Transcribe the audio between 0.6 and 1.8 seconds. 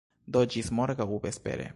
morgaŭ vespere.